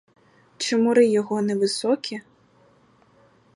[0.57, 2.21] Чи мури його не високі?